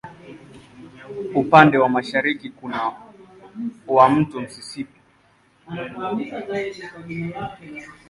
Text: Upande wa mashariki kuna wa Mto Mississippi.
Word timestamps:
Upande 1.35 1.77
wa 1.77 1.89
mashariki 1.89 2.49
kuna 2.49 2.91
wa 3.87 4.09
Mto 4.09 4.39
Mississippi. 4.41 4.99